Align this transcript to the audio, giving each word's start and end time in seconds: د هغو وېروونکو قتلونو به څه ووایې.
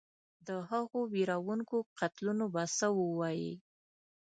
د 0.47 0.49
هغو 0.69 0.99
وېروونکو 1.13 1.75
قتلونو 1.99 2.45
به 2.53 2.63
څه 2.77 2.87
ووایې. 2.99 3.53